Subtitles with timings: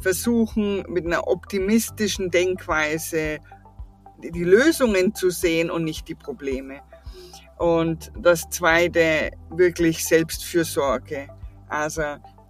[0.00, 3.38] versuchen, mit einer optimistischen Denkweise
[4.22, 6.80] die Lösungen zu sehen und nicht die Probleme.
[7.58, 11.28] Und das zweite, wirklich Selbstfürsorge.
[11.68, 12.02] Also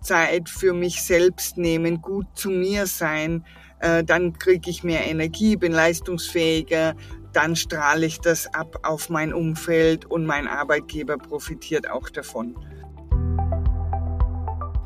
[0.02, 3.44] Zeit für mich selbst nehmen, gut zu mir sein,
[3.80, 6.94] äh, dann kriege ich mehr Energie, bin leistungsfähiger,
[7.32, 12.56] dann strahle ich das ab auf mein Umfeld und mein Arbeitgeber profitiert auch davon.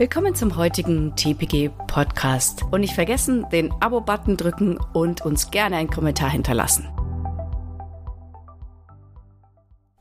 [0.03, 5.91] Willkommen zum heutigen TPG Podcast und nicht vergessen, den Abo-Button drücken und uns gerne einen
[5.91, 6.89] Kommentar hinterlassen.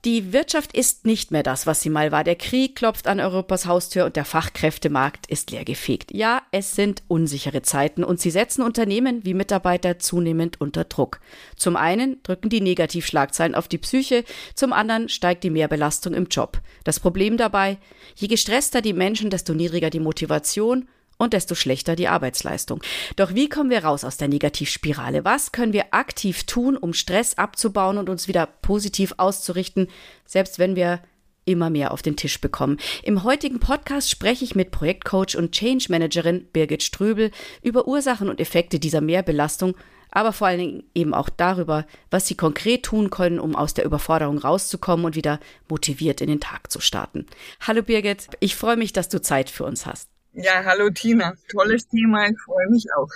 [0.04, 2.24] Die Wirtschaft ist nicht mehr das, was sie mal war.
[2.24, 6.12] Der Krieg klopft an Europas Haustür und der Fachkräftemarkt ist leergefegt.
[6.12, 11.20] Ja, es sind unsichere Zeiten und sie setzen Unternehmen wie Mitarbeiter zunehmend unter Druck.
[11.56, 14.24] Zum einen drücken die Negativschlagzeilen auf die Psyche,
[14.56, 16.60] zum anderen steigt die Mehrbelastung im Job.
[16.84, 17.78] Das Problem dabei,
[18.16, 20.88] je gestresster die Menschen, desto niedriger die Motivation
[21.22, 22.82] und desto schlechter die Arbeitsleistung.
[23.16, 25.24] Doch wie kommen wir raus aus der Negativspirale?
[25.24, 29.88] Was können wir aktiv tun, um Stress abzubauen und uns wieder positiv auszurichten,
[30.26, 31.00] selbst wenn wir
[31.46, 32.78] immer mehr auf den Tisch bekommen.
[33.04, 37.32] Im heutigen Podcast spreche ich mit Projektcoach und Change Managerin Birgit Ströbel
[37.64, 39.76] über Ursachen und Effekte dieser Mehrbelastung,
[40.12, 43.86] aber vor allen Dingen eben auch darüber, was Sie konkret tun können, um aus der
[43.86, 47.26] Überforderung rauszukommen und wieder motiviert in den Tag zu starten.
[47.62, 50.11] Hallo Birgit, ich freue mich, dass du Zeit für uns hast.
[50.34, 51.34] Ja, hallo Tina.
[51.50, 52.30] Tolles Thema.
[52.30, 53.10] Ich freue mich auch.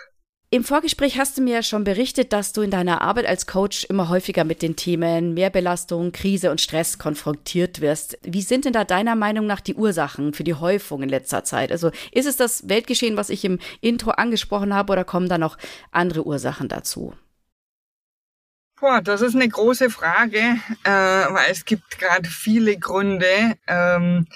[0.49, 4.09] Im Vorgespräch hast du mir schon berichtet, dass du in deiner Arbeit als Coach immer
[4.09, 8.17] häufiger mit den Themen Mehrbelastung, Krise und Stress konfrontiert wirst.
[8.21, 11.71] Wie sind denn da deiner Meinung nach die Ursachen für die Häufung in letzter Zeit?
[11.71, 15.57] Also ist es das Weltgeschehen, was ich im Intro angesprochen habe, oder kommen da noch
[15.91, 17.13] andere Ursachen dazu?
[18.79, 20.37] Boah, das ist eine große Frage,
[20.83, 24.27] äh, weil es gibt gerade viele Gründe, ähm,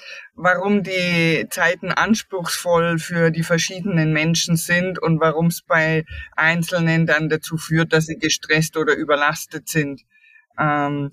[0.42, 7.28] warum die Zeiten anspruchsvoll für die verschiedenen Menschen sind und warum es bei Einzelnen dann
[7.28, 10.02] dazu führt, dass sie gestresst oder überlastet sind.
[10.58, 11.10] Ähm,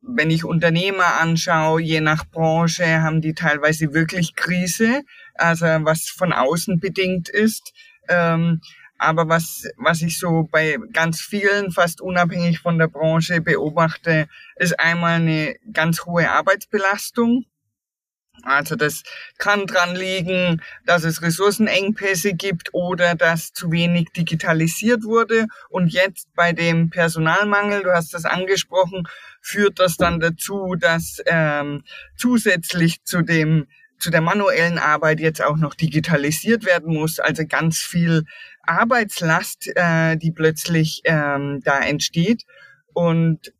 [0.00, 5.02] wenn ich Unternehmer anschaue, je nach Branche, haben die teilweise wirklich Krise,
[5.34, 7.72] also was von außen bedingt ist.
[8.08, 8.60] Ähm,
[8.96, 14.78] aber was, was ich so bei ganz vielen, fast unabhängig von der Branche beobachte, ist
[14.78, 17.44] einmal eine ganz hohe Arbeitsbelastung.
[18.42, 19.02] Also das
[19.38, 25.46] kann dran liegen, dass es Ressourcenengpässe gibt oder dass zu wenig digitalisiert wurde.
[25.68, 29.08] Und jetzt bei dem Personalmangel, du hast das angesprochen,
[29.40, 31.84] führt das dann dazu, dass ähm,
[32.16, 33.66] zusätzlich zu dem
[33.98, 37.18] zu der manuellen Arbeit jetzt auch noch digitalisiert werden muss.
[37.18, 38.24] Also ganz viel
[38.62, 42.44] Arbeitslast, äh, die plötzlich ähm, da entsteht.
[42.92, 43.52] Und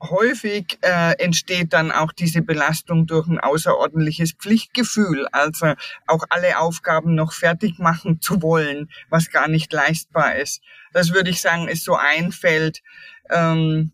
[0.00, 5.74] häufig äh, entsteht dann auch diese Belastung durch ein außerordentliches Pflichtgefühl, also
[6.06, 10.62] auch alle Aufgaben noch fertig machen zu wollen, was gar nicht leistbar ist.
[10.92, 12.82] Das würde ich sagen, ist so ein Feld.
[13.30, 13.92] Ähm,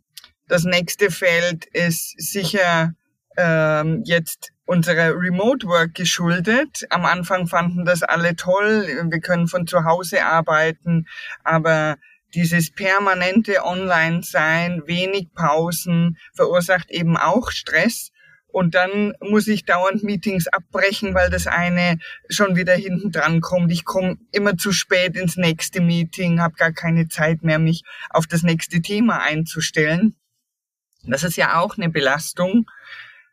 [0.48, 2.94] das nächste Feld ist sicher
[3.36, 6.86] ähm, jetzt unserer Remote Work geschuldet.
[6.90, 8.86] Am Anfang fanden das alle toll.
[9.10, 11.06] Wir können von zu Hause arbeiten,
[11.44, 11.96] aber
[12.34, 18.10] dieses permanente Online-Sein, wenig Pausen verursacht eben auch Stress.
[18.47, 21.98] Und dann muss ich dauernd Meetings abbrechen, weil das eine
[22.28, 23.72] schon wieder hinten dran kommt.
[23.72, 28.26] Ich komme immer zu spät ins nächste Meeting, habe gar keine Zeit mehr, mich auf
[28.26, 30.16] das nächste Thema einzustellen.
[31.04, 32.66] Das ist ja auch eine Belastung.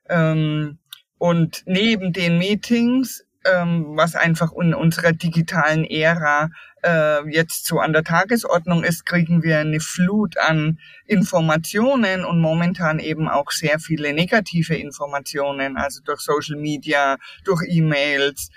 [0.07, 0.79] Ähm,
[1.17, 6.49] und neben den Meetings, ähm, was einfach in unserer digitalen Ära
[6.83, 12.99] äh, jetzt so an der Tagesordnung ist, kriegen wir eine Flut an Informationen und momentan
[12.99, 18.49] eben auch sehr viele negative Informationen, also durch Social Media, durch E-Mails.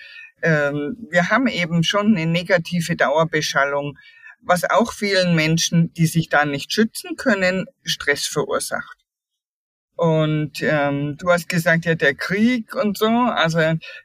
[0.42, 3.96] Ähm, wir haben eben schon eine negative Dauerbeschallung,
[4.40, 9.01] was auch vielen Menschen, die sich da nicht schützen können, Stress verursacht.
[10.02, 13.60] Und ähm, du hast gesagt, ja, der Krieg und so, also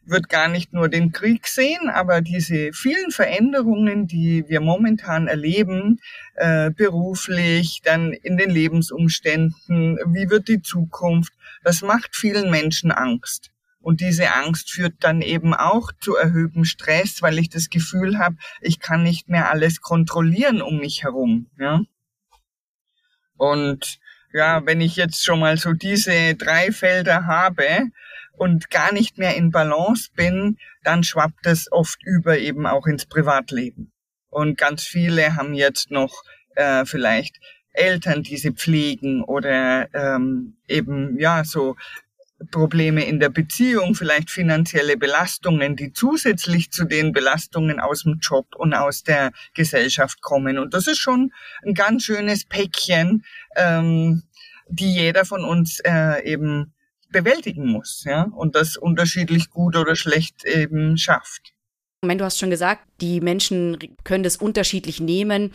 [0.05, 5.99] wird gar nicht nur den Krieg sehen, aber diese vielen Veränderungen, die wir momentan erleben,
[6.35, 11.33] äh, beruflich, dann in den Lebensumständen, wie wird die Zukunft,
[11.63, 13.49] das macht vielen Menschen Angst.
[13.79, 18.35] Und diese Angst führt dann eben auch zu erhöhtem Stress, weil ich das Gefühl habe,
[18.61, 21.49] ich kann nicht mehr alles kontrollieren um mich herum.
[21.57, 21.81] Ja?
[23.35, 23.99] Und
[24.37, 27.89] ja, wenn ich jetzt schon mal so diese drei Felder habe
[28.33, 33.07] und gar nicht mehr in Balance bin, dann schwappt es oft über eben auch ins
[33.07, 33.91] Privatleben.
[34.29, 36.23] Und ganz viele haben jetzt noch
[36.55, 37.37] äh, vielleicht
[37.73, 41.75] Eltern, die sie pflegen oder ähm, eben ja so
[42.51, 48.47] Probleme in der Beziehung, vielleicht finanzielle Belastungen, die zusätzlich zu den Belastungen aus dem Job
[48.55, 50.59] und aus der Gesellschaft kommen.
[50.59, 51.31] Und das ist schon
[51.65, 53.25] ein ganz schönes Päckchen,
[53.55, 54.23] ähm,
[54.69, 56.73] die jeder von uns äh, eben
[57.09, 61.53] bewältigen muss, ja, und das unterschiedlich gut oder schlecht eben schafft.
[62.01, 65.51] Moment, du hast schon gesagt, die Menschen können das unterschiedlich nehmen.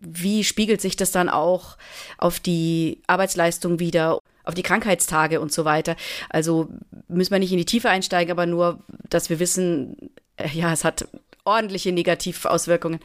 [0.00, 1.76] Wie spiegelt sich das dann auch
[2.18, 5.94] auf die Arbeitsleistung wieder, auf die Krankheitstage und so weiter?
[6.30, 6.68] Also
[7.06, 10.84] müssen wir nicht in die Tiefe einsteigen, aber nur, dass wir wissen, äh, ja, es
[10.84, 11.06] hat
[11.44, 13.00] ordentliche Negativauswirkungen.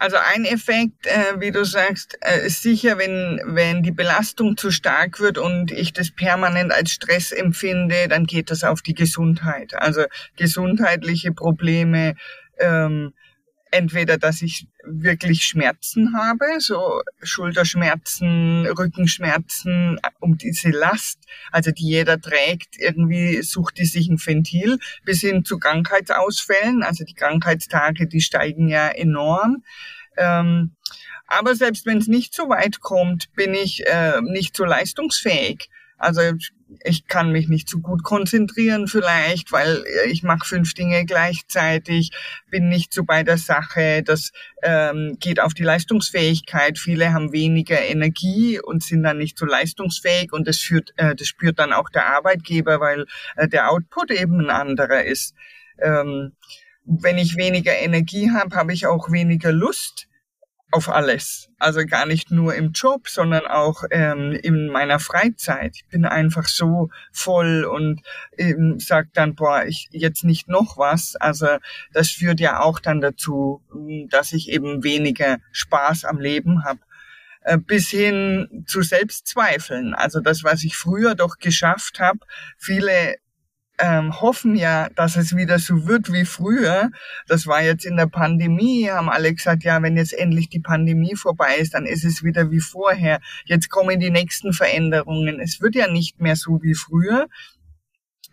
[0.00, 4.70] Also ein Effekt, äh, wie du sagst, äh, ist sicher, wenn, wenn die Belastung zu
[4.70, 9.74] stark wird und ich das permanent als Stress empfinde, dann geht das auf die Gesundheit.
[9.74, 10.04] Also
[10.38, 12.14] gesundheitliche Probleme,
[12.58, 13.12] ähm,
[13.70, 21.18] entweder, dass ich wirklich Schmerzen habe, so Schulterschmerzen, Rückenschmerzen, um diese Last,
[21.52, 27.04] also die jeder trägt, irgendwie sucht die sich ein Ventil, bis hin zu Krankheitsausfällen, also
[27.04, 29.62] die Krankheitstage, die steigen ja enorm.
[30.16, 30.76] Ähm,
[31.26, 35.68] aber selbst wenn es nicht so weit kommt, bin ich äh, nicht so leistungsfähig.
[35.96, 36.22] Also
[36.84, 42.10] ich kann mich nicht so gut konzentrieren vielleicht, weil ich mache fünf Dinge gleichzeitig,
[42.50, 44.02] bin nicht so bei der Sache.
[44.02, 44.32] Das
[44.62, 46.78] ähm, geht auf die Leistungsfähigkeit.
[46.78, 51.26] Viele haben weniger Energie und sind dann nicht so leistungsfähig und das führt, äh, das
[51.26, 53.06] spürt dann auch der Arbeitgeber, weil
[53.36, 55.34] äh, der Output eben ein anderer ist.
[55.78, 56.32] Ähm,
[56.84, 60.08] wenn ich weniger Energie habe, habe ich auch weniger Lust
[60.70, 61.48] auf alles.
[61.58, 65.72] Also gar nicht nur im Job, sondern auch ähm, in meiner Freizeit.
[65.74, 68.00] Ich bin einfach so voll und
[68.38, 71.16] ähm, sag dann, boah, ich jetzt nicht noch was.
[71.16, 71.46] Also
[71.92, 73.62] das führt ja auch dann dazu,
[74.08, 76.80] dass ich eben weniger Spaß am Leben habe
[77.42, 79.94] äh, bis hin zu Selbstzweifeln.
[79.94, 82.20] Also das, was ich früher doch geschafft habe,
[82.58, 83.16] viele
[83.80, 86.90] ähm, hoffen ja, dass es wieder so wird wie früher.
[87.26, 91.16] Das war jetzt in der Pandemie, haben alle gesagt, ja, wenn jetzt endlich die Pandemie
[91.16, 93.20] vorbei ist, dann ist es wieder wie vorher.
[93.44, 95.40] Jetzt kommen die nächsten Veränderungen.
[95.40, 97.26] Es wird ja nicht mehr so wie früher.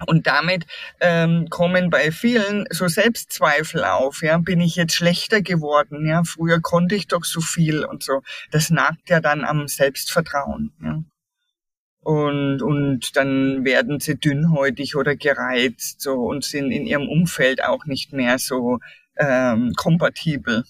[0.06, 0.68] Und damit
[1.00, 4.22] ähm, kommen bei vielen so Selbstzweifel auf.
[4.22, 6.08] Ja, bin ich jetzt schlechter geworden?
[6.08, 8.22] Ja, früher konnte ich doch so viel und so.
[8.52, 10.72] Das nagt ja dann am Selbstvertrauen.
[10.84, 11.02] Ja
[12.08, 17.86] und, und dann werden sie dünnhäutig oder gereizt so und sind in ihrem Umfeld auch
[17.86, 18.80] nicht mehr so
[19.18, 20.64] ähm, kompatibel.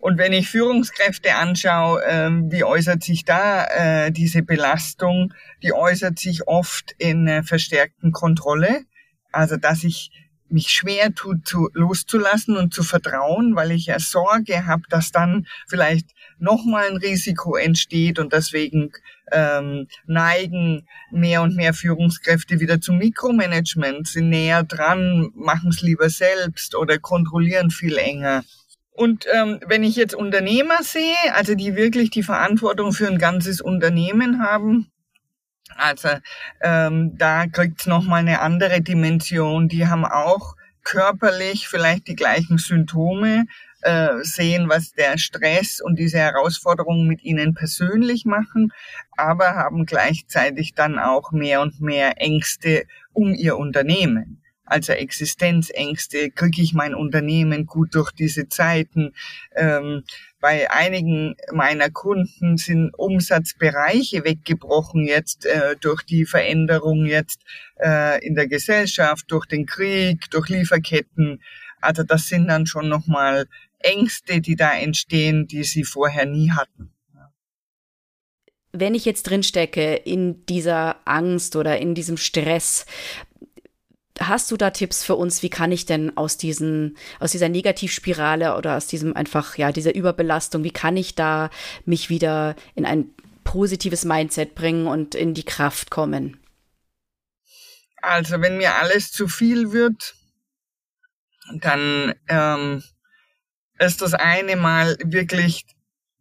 [0.00, 5.32] Und wenn ich Führungskräfte anschaue, ähm, wie äußert sich da äh, diese Belastung?
[5.62, 8.86] Die äußert sich oft in äh, verstärkten Kontrolle,
[9.30, 10.10] also dass ich
[10.50, 15.46] mich schwer tut, zu, loszulassen und zu vertrauen, weil ich ja Sorge habe, dass dann
[15.68, 18.90] vielleicht nochmal ein Risiko entsteht und deswegen
[19.32, 26.10] ähm, neigen mehr und mehr Führungskräfte wieder zum Mikromanagement, sind näher dran, machen es lieber
[26.10, 28.44] selbst oder kontrollieren viel enger.
[28.90, 33.60] Und ähm, wenn ich jetzt Unternehmer sehe, also die wirklich die Verantwortung für ein ganzes
[33.60, 34.90] Unternehmen haben,
[35.76, 36.08] also
[36.60, 39.68] ähm, da kriegt's noch mal eine andere Dimension.
[39.68, 43.44] Die haben auch körperlich vielleicht die gleichen Symptome,
[43.82, 48.72] äh, sehen, was der Stress und diese Herausforderungen mit ihnen persönlich machen,
[49.16, 54.42] aber haben gleichzeitig dann auch mehr und mehr Ängste um ihr Unternehmen.
[54.68, 59.14] Also Existenzängste, kriege ich mein Unternehmen gut durch diese Zeiten.
[59.56, 60.04] Ähm,
[60.40, 67.40] bei einigen meiner Kunden sind Umsatzbereiche weggebrochen jetzt äh, durch die Veränderung jetzt
[67.80, 71.40] äh, in der Gesellschaft, durch den Krieg, durch Lieferketten.
[71.80, 73.46] Also das sind dann schon nochmal
[73.78, 76.92] Ängste, die da entstehen, die sie vorher nie hatten.
[78.72, 82.84] Wenn ich jetzt drinstecke in dieser Angst oder in diesem Stress,
[84.20, 85.42] hast du da Tipps für uns?
[85.42, 89.94] Wie kann ich denn aus diesen, aus dieser Negativspirale oder aus diesem einfach, ja, dieser
[89.94, 91.50] Überbelastung, wie kann ich da
[91.86, 93.10] mich wieder in ein
[93.44, 96.38] positives Mindset bringen und in die Kraft kommen?
[98.02, 100.14] Also, wenn mir alles zu viel wird,
[101.60, 102.82] dann ähm,
[103.78, 105.64] ist das eine Mal wirklich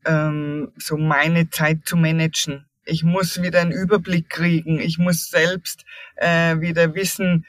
[0.05, 2.65] ähm, so meine Zeit zu managen.
[2.85, 4.79] Ich muss wieder einen Überblick kriegen.
[4.79, 5.83] Ich muss selbst
[6.15, 7.45] äh, wieder wissen,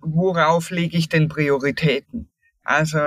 [0.00, 2.28] worauf lege ich denn Prioritäten.
[2.64, 2.98] Also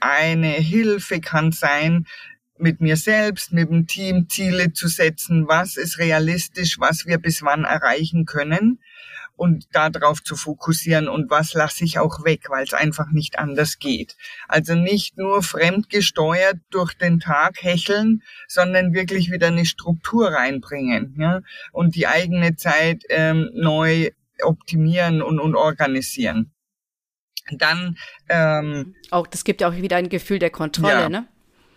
[0.00, 2.06] eine Hilfe kann sein,
[2.56, 7.42] mit mir selbst, mit dem Team Ziele zu setzen, was ist realistisch, was wir bis
[7.42, 8.78] wann erreichen können
[9.36, 13.78] und darauf zu fokussieren und was lasse ich auch weg, weil es einfach nicht anders
[13.78, 14.16] geht.
[14.48, 21.40] Also nicht nur fremdgesteuert durch den Tag hecheln, sondern wirklich wieder eine Struktur reinbringen ja?
[21.72, 24.10] und die eigene Zeit ähm, neu
[24.42, 26.52] optimieren und, und organisieren.
[27.50, 27.96] Dann
[28.28, 31.08] ähm, auch das gibt ja auch wieder ein Gefühl der Kontrolle, ja.
[31.08, 31.28] ne?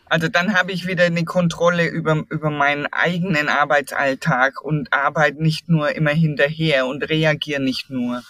[0.10, 5.70] Also dann habe ich wieder eine Kontrolle über, über meinen eigenen Arbeitsalltag und arbeite nicht
[5.70, 8.24] nur immer hinterher und reagiere nicht nur.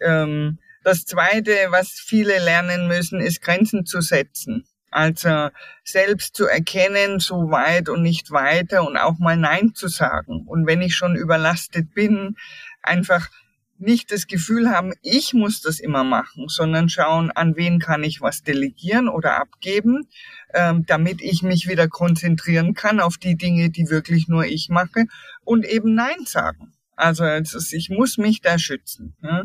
[0.00, 4.64] Ähm, das Zweite, was viele lernen müssen, ist Grenzen zu setzen.
[4.90, 5.50] Also
[5.84, 10.44] selbst zu erkennen, so weit und nicht weiter und auch mal Nein zu sagen.
[10.46, 12.36] Und wenn ich schon überlastet bin,
[12.82, 13.28] einfach
[13.78, 18.20] nicht das Gefühl haben, ich muss das immer machen, sondern schauen, an wen kann ich
[18.20, 20.08] was delegieren oder abgeben,
[20.54, 25.06] ähm, damit ich mich wieder konzentrieren kann auf die Dinge, die wirklich nur ich mache
[25.44, 26.72] und eben Nein sagen.
[26.96, 29.14] Also ich muss mich da schützen.
[29.22, 29.44] Ja?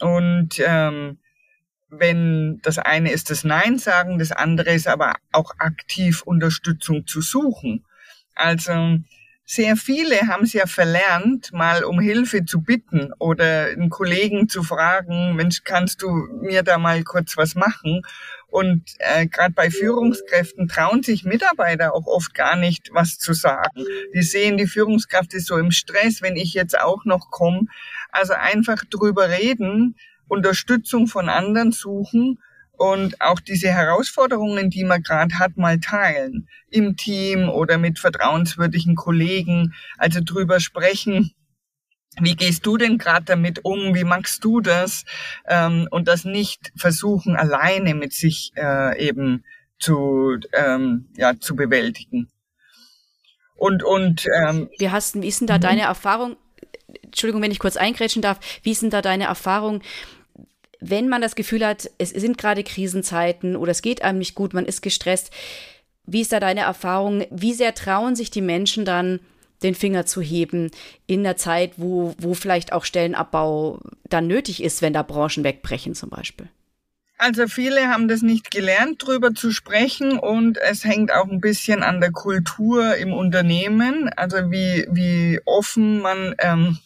[0.00, 1.18] Und ähm,
[1.90, 7.22] wenn das eine ist das Nein sagen, das andere ist aber auch aktiv Unterstützung zu
[7.22, 7.84] suchen.
[8.34, 8.98] Also
[9.50, 14.62] sehr viele haben es ja verlernt, mal um Hilfe zu bitten oder einen Kollegen zu
[14.62, 16.10] fragen, Mensch, kannst du
[16.42, 18.02] mir da mal kurz was machen?
[18.48, 23.84] Und äh, gerade bei Führungskräften trauen sich Mitarbeiter auch oft gar nicht, was zu sagen.
[24.14, 27.68] Die sehen, die Führungskraft ist so im Stress, wenn ich jetzt auch noch komme.
[28.10, 29.96] Also einfach drüber reden,
[30.28, 32.38] Unterstützung von anderen suchen
[32.78, 36.48] und auch diese Herausforderungen, die man gerade hat, mal teilen.
[36.70, 39.74] Im Team oder mit vertrauenswürdigen Kollegen.
[39.98, 41.32] Also drüber sprechen.
[42.20, 43.96] Wie gehst du denn gerade damit um?
[43.96, 45.04] Wie machst du das?
[45.48, 49.44] Ähm, und das nicht versuchen, alleine mit sich äh, eben
[49.80, 52.30] zu, ähm, ja, zu bewältigen.
[53.56, 56.36] Und, und ähm, wie, hast, wie ist denn da deine Erfahrung?
[57.02, 58.38] Entschuldigung, wenn ich kurz eingrätschen darf.
[58.62, 59.82] Wie ist denn da deine Erfahrung?
[60.80, 64.54] Wenn man das Gefühl hat, es sind gerade Krisenzeiten oder es geht einem nicht gut,
[64.54, 65.30] man ist gestresst,
[66.06, 67.26] wie ist da deine Erfahrung?
[67.30, 69.20] Wie sehr trauen sich die Menschen dann,
[69.62, 70.70] den Finger zu heben
[71.06, 75.94] in der Zeit, wo, wo vielleicht auch Stellenabbau dann nötig ist, wenn da Branchen wegbrechen
[75.94, 76.48] zum Beispiel?
[77.18, 81.82] Also viele haben das nicht gelernt, drüber zu sprechen und es hängt auch ein bisschen
[81.82, 86.78] an der Kultur im Unternehmen, also wie, wie offen man ähm,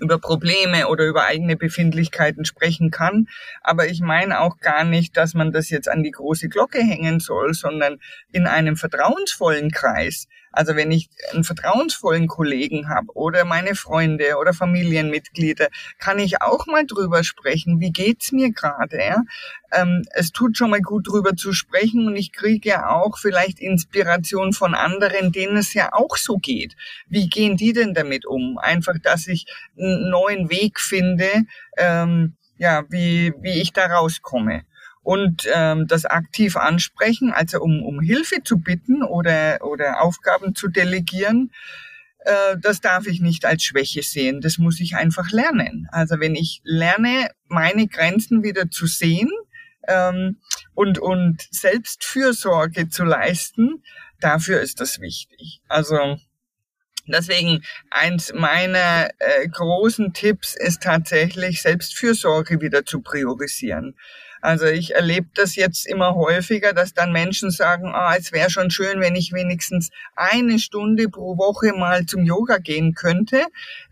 [0.00, 3.28] über Probleme oder über eigene Befindlichkeiten sprechen kann.
[3.62, 7.20] Aber ich meine auch gar nicht, dass man das jetzt an die große Glocke hängen
[7.20, 7.98] soll, sondern
[8.32, 10.28] in einem vertrauensvollen Kreis.
[10.56, 16.66] Also wenn ich einen vertrauensvollen Kollegen habe oder meine Freunde oder Familienmitglieder, kann ich auch
[16.66, 18.96] mal drüber sprechen, wie geht's mir gerade.
[18.96, 19.22] Ja?
[19.72, 23.60] Ähm, es tut schon mal gut drüber zu sprechen und ich kriege ja auch vielleicht
[23.60, 26.74] Inspiration von anderen, denen es ja auch so geht.
[27.06, 28.56] Wie gehen die denn damit um?
[28.56, 29.46] Einfach, dass ich
[29.78, 31.28] einen neuen Weg finde,
[31.76, 34.62] ähm, ja, wie, wie ich da rauskomme
[35.06, 40.66] und ähm, das aktiv ansprechen, also um, um Hilfe zu bitten oder, oder Aufgaben zu
[40.66, 41.52] delegieren,
[42.24, 44.40] äh, das darf ich nicht als Schwäche sehen.
[44.40, 45.86] Das muss ich einfach lernen.
[45.92, 49.30] Also wenn ich lerne, meine Grenzen wieder zu sehen
[49.86, 50.38] ähm,
[50.74, 53.84] und, und Selbstfürsorge zu leisten,
[54.20, 55.60] dafür ist das wichtig.
[55.68, 56.18] Also
[57.08, 63.94] Deswegen eins meiner äh, großen Tipps ist tatsächlich Selbstfürsorge wieder zu priorisieren.
[64.46, 68.70] Also ich erlebe das jetzt immer häufiger, dass dann Menschen sagen, ah, es wäre schon
[68.70, 73.42] schön, wenn ich wenigstens eine Stunde pro Woche mal zum Yoga gehen könnte.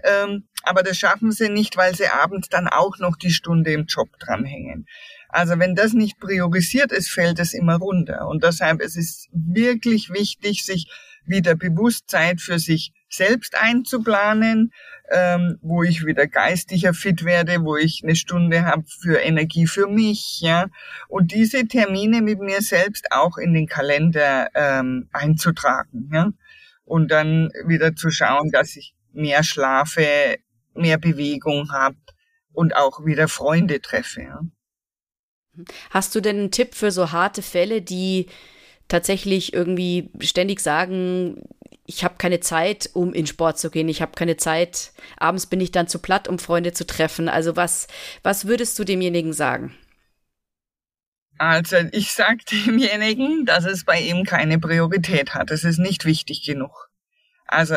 [0.05, 3.87] Ähm, aber das schaffen sie nicht, weil sie abends dann auch noch die Stunde im
[3.87, 4.87] Job dranhängen.
[5.29, 8.29] Also wenn das nicht priorisiert ist, fällt es immer runter.
[8.29, 10.87] Und deshalb ist es wirklich wichtig, sich
[11.27, 14.71] wieder Bewusstsein für sich selbst einzuplanen,
[15.11, 19.87] ähm, wo ich wieder geistiger fit werde, wo ich eine Stunde habe für Energie für
[19.87, 20.67] mich, ja.
[21.09, 26.31] Und diese Termine mit mir selbst auch in den Kalender ähm, einzutragen, ja.
[26.85, 30.37] Und dann wieder zu schauen, dass ich mehr schlafe,
[30.75, 31.97] mehr Bewegung habe
[32.53, 34.23] und auch wieder Freunde treffe.
[34.23, 34.41] Ja.
[35.91, 38.27] Hast du denn einen Tipp für so harte Fälle, die
[38.89, 41.43] tatsächlich irgendwie ständig sagen,
[41.87, 43.89] ich habe keine Zeit, um in Sport zu gehen.
[43.89, 44.93] Ich habe keine Zeit.
[45.19, 47.29] Abends bin ich dann zu platt, um Freunde zu treffen.
[47.29, 47.89] Also was,
[48.23, 49.75] was würdest du demjenigen sagen?
[51.37, 55.51] Also ich sage demjenigen, dass es bei ihm keine Priorität hat.
[55.51, 56.89] Es ist nicht wichtig genug.
[57.47, 57.77] Also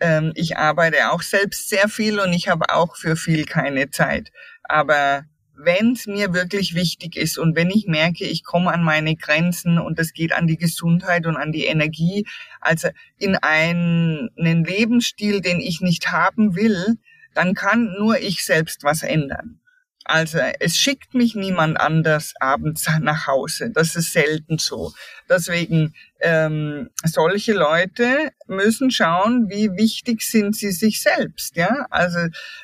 [0.00, 4.32] ähm, ich arbeite auch selbst sehr viel und ich habe auch für viel keine Zeit.
[4.62, 5.24] Aber
[5.56, 9.78] wenn es mir wirklich wichtig ist und wenn ich merke, ich komme an meine Grenzen
[9.78, 12.26] und es geht an die Gesundheit und an die Energie,
[12.60, 16.98] also in einen, einen Lebensstil, den ich nicht haben will,
[17.34, 19.60] dann kann nur ich selbst was ändern.
[20.04, 23.70] Also es schickt mich niemand anders abends nach Hause.
[23.70, 24.92] Das ist selten so.
[25.28, 31.56] Deswegen ähm, solche Leute müssen schauen, wie wichtig sind sie sich selbst.
[31.56, 32.18] Ja, also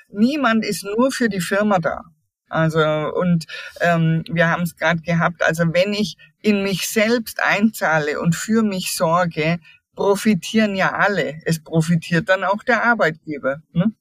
[0.09, 2.03] niemand ist nur für die Firma da.
[2.49, 3.47] Also und
[3.81, 5.43] ähm, wir haben es gerade gehabt.
[5.43, 9.59] Also wenn ich in mich selbst einzahle und für mich sorge,
[9.95, 11.41] profitieren ja alle.
[11.45, 13.63] Es profitiert dann auch der Arbeitgeber.
[13.73, 13.93] Ne?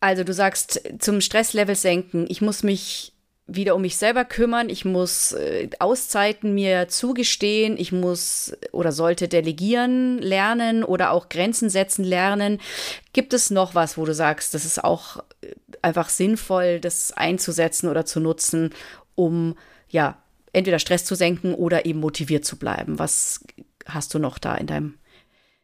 [0.00, 3.14] Also du sagst zum Stresslevel senken, ich muss mich
[3.54, 9.28] wieder um mich selber kümmern, ich muss äh, Auszeiten mir zugestehen, ich muss oder sollte
[9.28, 12.60] delegieren lernen oder auch Grenzen setzen lernen.
[13.12, 17.88] Gibt es noch was, wo du sagst, das ist auch äh, einfach sinnvoll, das einzusetzen
[17.88, 18.70] oder zu nutzen,
[19.14, 19.56] um
[19.88, 22.98] ja entweder Stress zu senken oder eben motiviert zu bleiben?
[22.98, 23.44] Was
[23.86, 24.94] hast du noch da in deinem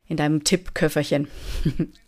[0.08, 1.28] in deinem Tippköfferchen?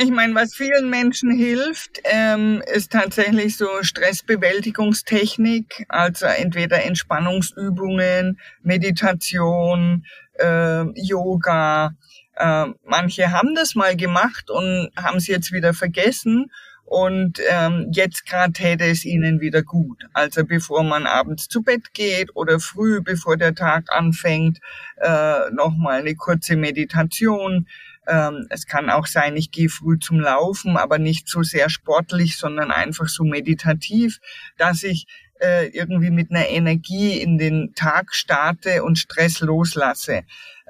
[0.00, 10.06] Ich meine, was vielen Menschen hilft, ähm, ist tatsächlich so Stressbewältigungstechnik, also entweder Entspannungsübungen, Meditation,
[10.38, 11.96] äh, Yoga.
[12.36, 16.52] Äh, manche haben das mal gemacht und haben es jetzt wieder vergessen.
[16.84, 20.04] Und ähm, jetzt gerade täte es ihnen wieder gut.
[20.12, 24.60] Also bevor man abends zu Bett geht oder früh, bevor der Tag anfängt,
[24.98, 27.66] äh, nochmal eine kurze Meditation
[28.08, 32.36] ähm, es kann auch sein, ich gehe früh zum Laufen, aber nicht so sehr sportlich,
[32.36, 34.18] sondern einfach so meditativ,
[34.56, 35.06] dass ich
[35.40, 40.22] äh, irgendwie mit einer Energie in den Tag starte und Stress loslasse.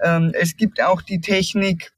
[0.02, 1.92] Ähm, es gibt auch die Technik,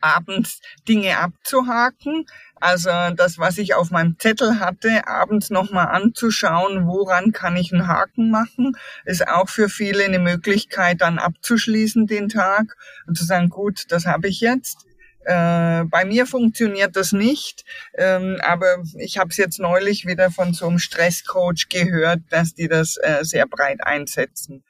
[0.00, 2.26] abends Dinge abzuhaken.
[2.62, 7.88] Also das, was ich auf meinem Zettel hatte, abends nochmal anzuschauen, woran kann ich einen
[7.88, 12.76] Haken machen, ist auch für viele eine Möglichkeit, dann abzuschließen den Tag
[13.08, 14.86] und zu sagen, gut, das habe ich jetzt.
[15.24, 17.64] Äh, bei mir funktioniert das nicht,
[17.98, 22.68] ähm, aber ich habe es jetzt neulich wieder von so einem Stresscoach gehört, dass die
[22.68, 24.62] das äh, sehr breit einsetzen.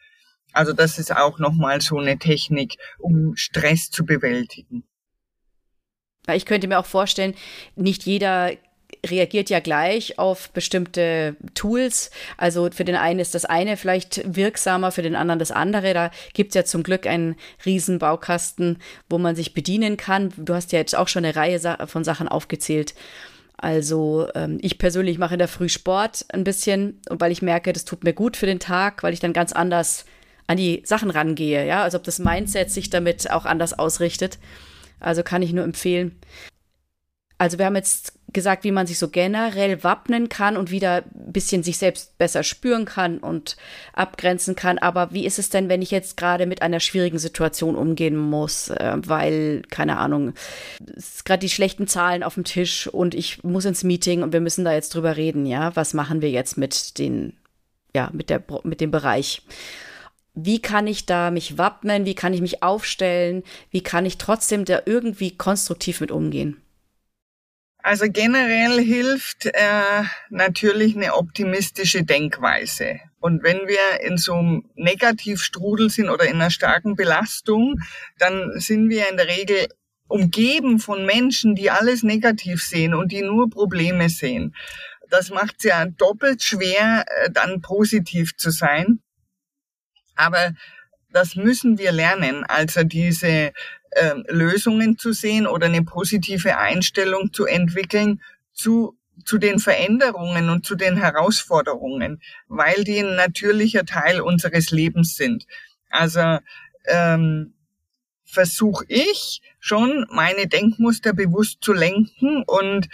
[0.54, 4.84] Also das ist auch nochmal so eine Technik, um Stress zu bewältigen.
[6.26, 7.34] Weil ich könnte mir auch vorstellen,
[7.76, 8.52] nicht jeder
[9.04, 12.10] reagiert ja gleich auf bestimmte Tools.
[12.36, 15.92] Also für den einen ist das eine vielleicht wirksamer, für den anderen das andere.
[15.94, 17.36] Da gibt es ja zum Glück einen
[17.66, 20.32] riesen Baukasten, wo man sich bedienen kann.
[20.36, 22.94] Du hast ja jetzt auch schon eine Reihe von Sachen aufgezählt.
[23.56, 27.84] Also ähm, ich persönlich mache in der Früh Sport ein bisschen, weil ich merke, das
[27.84, 30.04] tut mir gut für den Tag, weil ich dann ganz anders
[30.48, 31.64] an die Sachen rangehe.
[31.66, 34.38] Ja, also ob das Mindset sich damit auch anders ausrichtet.
[35.02, 36.18] Also kann ich nur empfehlen.
[37.38, 41.32] Also wir haben jetzt gesagt, wie man sich so generell wappnen kann und wieder ein
[41.32, 43.56] bisschen sich selbst besser spüren kann und
[43.92, 44.78] abgrenzen kann.
[44.78, 48.68] Aber wie ist es denn, wenn ich jetzt gerade mit einer schwierigen Situation umgehen muss,
[48.68, 50.34] äh, weil, keine Ahnung,
[50.96, 54.32] es ist gerade die schlechten Zahlen auf dem Tisch und ich muss ins Meeting und
[54.32, 55.74] wir müssen da jetzt drüber reden, ja?
[55.74, 57.36] Was machen wir jetzt mit den,
[57.94, 59.42] ja, mit der, mit dem Bereich?
[60.34, 64.64] Wie kann ich da mich wappnen, wie kann ich mich aufstellen, wie kann ich trotzdem
[64.64, 66.62] da irgendwie konstruktiv mit umgehen?
[67.84, 73.00] Also generell hilft äh, natürlich eine optimistische Denkweise.
[73.18, 77.80] Und wenn wir in so einem Negativstrudel sind oder in einer starken Belastung,
[78.18, 79.66] dann sind wir in der Regel
[80.06, 84.54] umgeben von Menschen, die alles negativ sehen und die nur Probleme sehen.
[85.10, 89.00] Das macht es ja doppelt schwer, äh, dann positiv zu sein.
[90.14, 90.52] Aber
[91.12, 93.52] das müssen wir lernen, also diese
[93.90, 98.22] äh, Lösungen zu sehen oder eine positive Einstellung zu entwickeln
[98.52, 105.16] zu, zu den Veränderungen und zu den Herausforderungen, weil die ein natürlicher Teil unseres Lebens
[105.16, 105.46] sind.
[105.90, 106.38] Also
[106.86, 107.54] ähm,
[108.24, 112.88] versuche ich schon, meine Denkmuster bewusst zu lenken und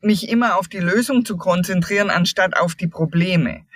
[0.00, 3.66] mich immer auf die Lösung zu konzentrieren, anstatt auf die Probleme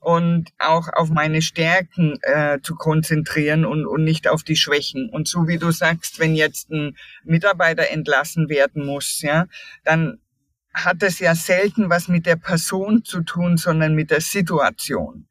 [0.00, 5.10] und auch auf meine Stärken äh, zu konzentrieren und, und nicht auf die Schwächen.
[5.10, 9.46] Und so wie du sagst, wenn jetzt ein Mitarbeiter entlassen werden muss, ja,
[9.84, 10.20] dann
[10.72, 15.26] hat das ja selten was mit der Person zu tun, sondern mit der Situation.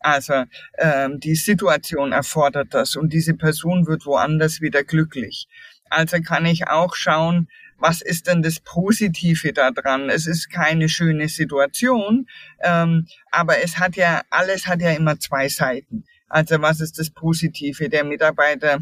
[0.00, 0.44] Also
[0.78, 5.48] ähm, die Situation erfordert das und diese Person wird woanders wieder glücklich.
[5.90, 10.10] Also kann ich auch schauen, was ist denn das Positive daran?
[10.10, 12.26] Es ist keine schöne Situation,
[12.62, 16.04] ähm, aber es hat ja, alles hat ja immer zwei Seiten.
[16.28, 17.88] Also was ist das Positive?
[17.88, 18.80] Der Mitarbeiter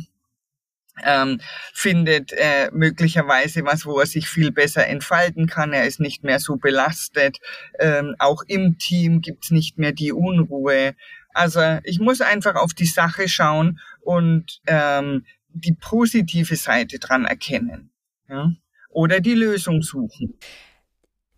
[1.02, 1.40] ähm,
[1.72, 5.72] findet äh, möglicherweise was, wo er sich viel besser entfalten kann.
[5.72, 7.38] Er ist nicht mehr so belastet.
[7.78, 10.94] Ähm, auch im Team gibt's nicht mehr die Unruhe.
[11.32, 17.90] Also ich muss einfach auf die Sache schauen und ähm, die positive Seite dran erkennen.
[18.28, 18.52] Ja?
[18.94, 20.38] Oder die Lösung suchen.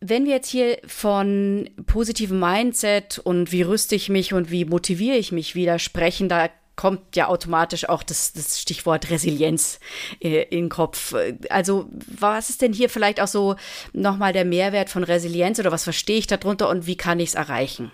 [0.00, 5.16] Wenn wir jetzt hier von positivem Mindset und wie rüste ich mich und wie motiviere
[5.16, 9.80] ich mich wieder sprechen, da kommt ja automatisch auch das, das Stichwort Resilienz
[10.20, 11.14] äh, in den Kopf.
[11.48, 13.56] Also was ist denn hier vielleicht auch so
[13.94, 17.34] nochmal der Mehrwert von Resilienz oder was verstehe ich darunter und wie kann ich es
[17.34, 17.90] erreichen?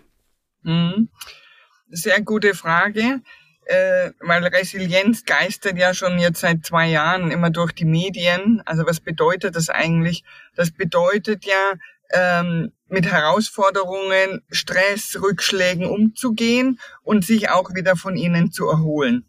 [0.63, 1.09] Mhm.
[1.89, 3.21] Sehr gute Frage,
[3.67, 8.63] äh, weil Resilienz geistert ja schon jetzt seit zwei Jahren immer durch die Medien.
[8.65, 10.25] Also was bedeutet das eigentlich?
[10.57, 11.75] Das bedeutet ja,
[12.13, 19.29] ähm, mit Herausforderungen, Stress, Rückschlägen umzugehen und sich auch wieder von ihnen zu erholen.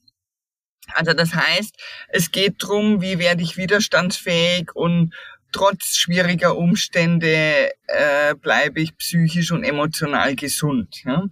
[0.94, 1.76] Also das heißt,
[2.10, 5.14] es geht drum, wie werde ich widerstandsfähig und
[5.54, 11.04] trotz schwieriger Umstände äh, bleibe ich psychisch und emotional gesund.
[11.06, 11.24] Ja?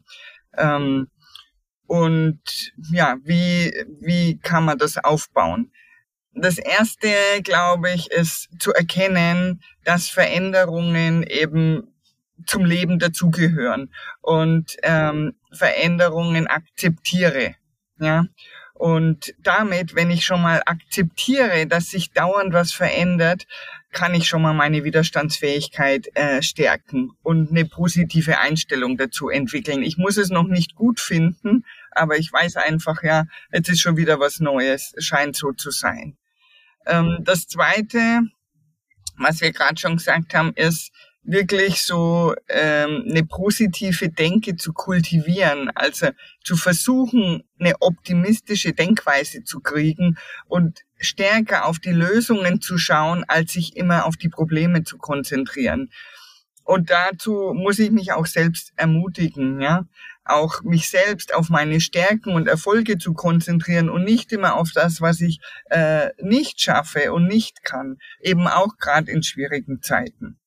[0.57, 1.09] Ähm,
[1.91, 2.39] und
[2.89, 5.73] ja, wie, wie kann man das aufbauen?
[6.33, 7.09] Das erste,
[7.43, 11.93] glaube ich, ist zu erkennen, dass Veränderungen eben
[12.45, 17.55] zum Leben dazugehören und ähm, Veränderungen akzeptiere.
[17.99, 18.25] Ja.
[18.73, 23.47] Und damit, wenn ich schon mal akzeptiere, dass sich dauernd was verändert,
[23.91, 29.83] kann ich schon mal meine Widerstandsfähigkeit äh, stärken und eine positive Einstellung dazu entwickeln.
[29.83, 33.97] Ich muss es noch nicht gut finden, aber ich weiß einfach, ja, jetzt ist schon
[33.97, 36.17] wieder was Neues, scheint so zu sein.
[36.85, 38.21] Ähm, das Zweite,
[39.17, 40.91] was wir gerade schon gesagt haben, ist
[41.23, 46.09] wirklich so ähm, eine positive Denke zu kultivieren, also
[46.43, 53.53] zu versuchen, eine optimistische Denkweise zu kriegen und stärker auf die Lösungen zu schauen, als
[53.53, 55.91] sich immer auf die Probleme zu konzentrieren.
[56.63, 59.85] Und dazu muss ich mich auch selbst ermutigen, ja
[60.23, 65.01] auch mich selbst auf meine Stärken und Erfolge zu konzentrieren und nicht immer auf das,
[65.01, 70.39] was ich äh, nicht schaffe und nicht kann, eben auch gerade in schwierigen Zeiten.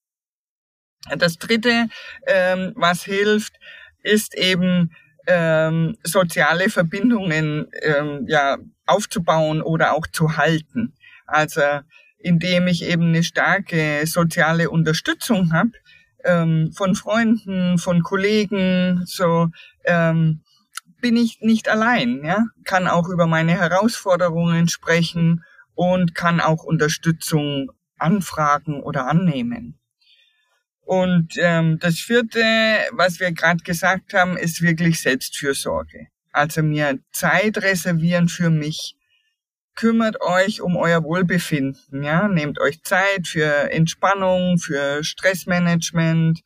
[1.18, 1.88] Das Dritte,
[2.26, 3.54] ähm, was hilft,
[4.02, 4.94] ist eben
[5.26, 10.94] ähm, soziale Verbindungen ähm, ja aufzubauen oder auch zu halten.
[11.26, 11.62] Also
[12.18, 15.72] indem ich eben eine starke soziale Unterstützung habe,
[16.24, 19.48] ähm, von Freunden, von Kollegen, so
[19.84, 20.42] ähm,
[21.00, 27.70] bin ich nicht allein, ja, kann auch über meine Herausforderungen sprechen und kann auch Unterstützung
[27.98, 29.78] anfragen oder annehmen.
[30.80, 32.42] Und ähm, das vierte,
[32.92, 36.08] was wir gerade gesagt haben, ist wirklich Selbstfürsorge.
[36.30, 38.96] Also mir Zeit reservieren für mich,
[39.74, 46.42] kümmert euch um euer Wohlbefinden, ja, nehmt euch Zeit für Entspannung, für Stressmanagement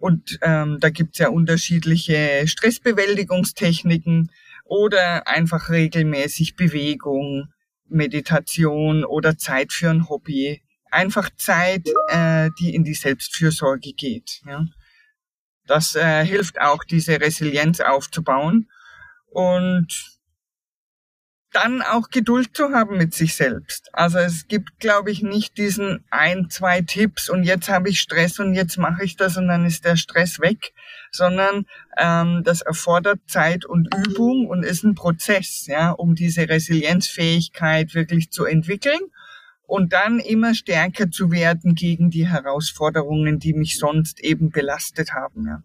[0.00, 4.30] und ähm, da gibt's ja unterschiedliche Stressbewältigungstechniken
[4.64, 7.52] oder einfach regelmäßig Bewegung,
[7.86, 10.62] Meditation oder Zeit für ein Hobby.
[10.90, 14.40] Einfach Zeit, äh, die in die Selbstfürsorge geht.
[14.46, 14.64] Ja.
[15.66, 18.70] Das äh, hilft auch, diese Resilienz aufzubauen.
[19.26, 20.17] Und
[21.52, 23.88] dann auch Geduld zu haben mit sich selbst.
[23.92, 28.38] Also es gibt, glaube ich, nicht diesen ein, zwei Tipps und jetzt habe ich Stress
[28.38, 30.72] und jetzt mache ich das und dann ist der Stress weg,
[31.10, 31.64] sondern
[31.96, 38.30] ähm, das erfordert Zeit und Übung und ist ein Prozess, ja, um diese Resilienzfähigkeit wirklich
[38.30, 39.00] zu entwickeln
[39.66, 45.46] und dann immer stärker zu werden gegen die Herausforderungen, die mich sonst eben belastet haben.
[45.46, 45.62] Ja.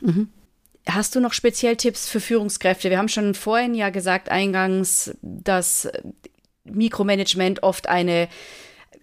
[0.00, 0.28] Mhm.
[0.88, 2.90] Hast du noch speziell Tipps für Führungskräfte?
[2.90, 5.88] Wir haben schon vorhin ja gesagt, eingangs, dass
[6.64, 8.28] Mikromanagement oft eine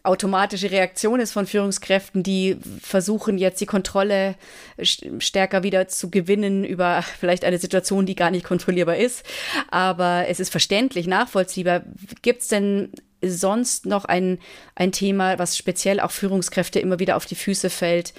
[0.03, 4.35] automatische Reaktion ist von Führungskräften, die versuchen jetzt die Kontrolle
[4.81, 9.23] stärker wieder zu gewinnen über vielleicht eine Situation, die gar nicht kontrollierbar ist.
[9.69, 11.83] Aber es ist verständlich, nachvollziehbar.
[12.21, 14.39] Gibt es denn sonst noch ein,
[14.75, 18.13] ein Thema, was speziell auch Führungskräfte immer wieder auf die Füße fällt,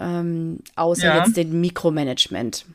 [0.00, 1.24] ähm, außer ja.
[1.24, 2.66] jetzt dem Mikromanagement?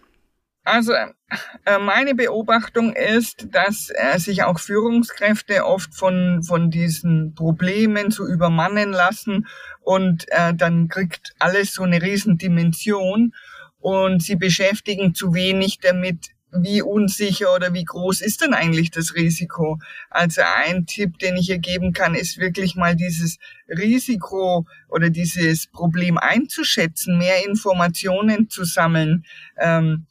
[0.65, 8.12] Also äh, meine Beobachtung ist, dass äh, sich auch Führungskräfte oft von, von diesen Problemen
[8.12, 9.47] zu übermannen lassen
[9.82, 13.34] und äh, dann kriegt alles so eine Riesendimension
[13.80, 19.15] und sie beschäftigen zu wenig damit, wie unsicher oder wie groß ist denn eigentlich das
[19.15, 19.80] Risiko?
[20.10, 25.67] Also ein Tipp, den ich hier geben kann, ist wirklich mal dieses Risiko oder dieses
[25.67, 29.26] Problem einzuschätzen, mehr Informationen zu sammeln.
[29.58, 30.06] Ähm,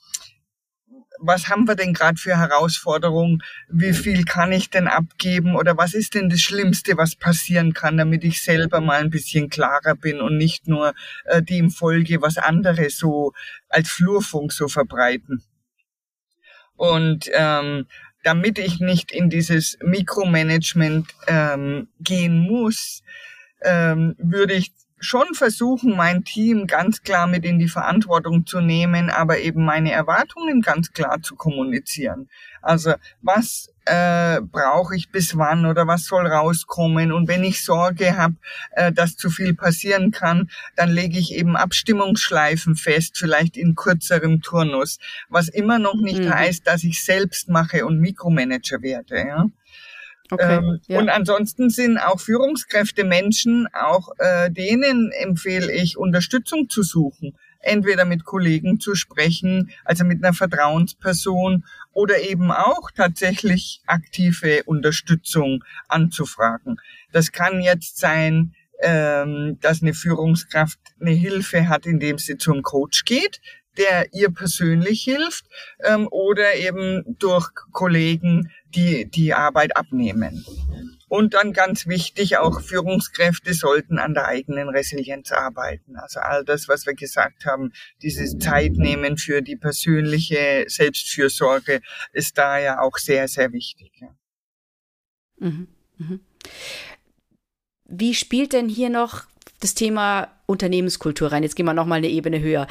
[1.22, 3.42] was haben wir denn gerade für Herausforderungen?
[3.68, 5.56] Wie viel kann ich denn abgeben?
[5.56, 9.48] Oder was ist denn das Schlimmste, was passieren kann, damit ich selber mal ein bisschen
[9.48, 13.32] klarer bin und nicht nur äh, dem folge, was andere so
[13.68, 15.42] als Flurfunk so verbreiten?
[16.76, 17.87] Und ähm,
[18.24, 23.02] damit ich nicht in dieses Mikromanagement ähm, gehen muss,
[23.62, 29.10] ähm, würde ich schon versuchen, mein Team ganz klar mit in die Verantwortung zu nehmen,
[29.10, 32.28] aber eben meine Erwartungen ganz klar zu kommunizieren.
[32.62, 37.10] Also was äh, brauche ich bis wann oder was soll rauskommen?
[37.10, 38.36] Und wenn ich Sorge habe,
[38.72, 44.40] äh, dass zu viel passieren kann, dann lege ich eben Abstimmungsschleifen fest, vielleicht in kürzerem
[44.40, 46.32] Turnus, was immer noch nicht mhm.
[46.32, 49.18] heißt, dass ich selbst mache und Mikromanager werde.
[49.18, 49.46] Ja?
[50.33, 50.99] Okay, ähm, ja.
[50.99, 57.37] Und ansonsten sind auch Führungskräfte Menschen, auch äh, denen empfehle ich, Unterstützung zu suchen.
[57.61, 65.62] Entweder mit Kollegen zu sprechen, also mit einer Vertrauensperson oder eben auch tatsächlich aktive Unterstützung
[65.87, 66.79] anzufragen.
[67.12, 73.05] Das kann jetzt sein, ähm, dass eine Führungskraft eine Hilfe hat, indem sie zum Coach
[73.05, 73.40] geht
[73.76, 75.46] der ihr persönlich hilft
[75.85, 80.44] ähm, oder eben durch Kollegen, die die Arbeit abnehmen.
[81.08, 85.96] Und dann ganz wichtig, auch Führungskräfte sollten an der eigenen Resilienz arbeiten.
[85.96, 91.82] Also all das, was wir gesagt haben, dieses Zeit nehmen für die persönliche Selbstfürsorge
[92.12, 93.92] ist da ja auch sehr, sehr wichtig.
[94.00, 94.16] Ja.
[95.38, 95.68] Mhm.
[95.98, 96.20] Mhm.
[97.85, 99.24] Wie spielt denn hier noch
[99.61, 101.42] das Thema Unternehmenskultur rein?
[101.42, 102.66] Jetzt gehen wir noch mal eine Ebene höher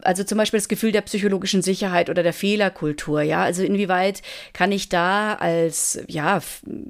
[0.00, 3.42] also zum Beispiel das Gefühl der psychologischen Sicherheit oder der Fehlerkultur, ja.
[3.42, 6.40] Also inwieweit kann ich da als ja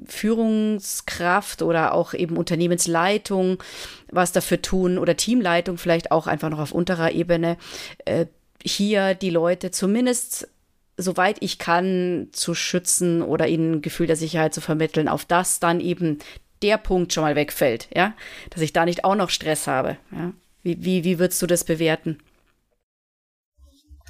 [0.05, 3.61] Führungskraft oder auch eben Unternehmensleitung
[4.09, 7.57] was dafür tun oder Teamleitung vielleicht auch einfach noch auf unterer Ebene
[8.05, 8.25] äh,
[8.63, 10.47] hier die Leute zumindest
[10.97, 15.59] soweit ich kann zu schützen oder ihnen ein Gefühl der Sicherheit zu vermitteln, auf das
[15.59, 16.19] dann eben
[16.61, 18.13] der Punkt schon mal wegfällt, ja,
[18.51, 20.33] dass ich da nicht auch noch Stress habe, ja.
[20.63, 22.19] Wie, wie, wie würdest du das bewerten?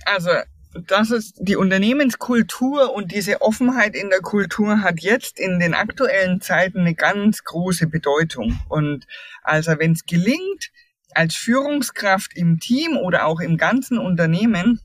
[0.06, 0.32] Also
[0.74, 6.40] das ist die Unternehmenskultur und diese Offenheit in der Kultur hat jetzt in den aktuellen
[6.40, 8.60] Zeiten eine ganz große Bedeutung.
[8.70, 9.06] Und
[9.44, 10.72] also wenn es gelingt,
[11.14, 14.80] als Führungskraft im Team oder auch im ganzen Unternehmen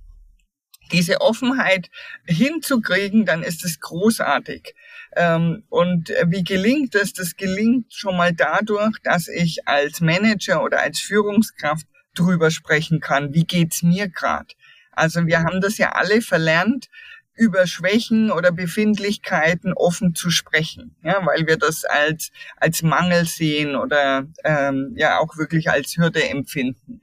[0.91, 1.89] diese Offenheit
[2.27, 4.75] hinzukriegen, dann ist es großartig.
[5.15, 7.13] Ähm, und wie gelingt es?
[7.13, 13.35] Das gelingt schon mal dadurch, dass ich als Manager oder als Führungskraft drüber sprechen kann,
[13.35, 14.49] wie geht's mir gerade
[14.97, 16.89] also wir haben das ja alle verlernt,
[17.37, 23.77] über Schwächen oder Befindlichkeiten offen zu sprechen, ja, weil wir das als als Mangel sehen
[23.77, 27.03] oder ähm, ja auch wirklich als Hürde empfinden.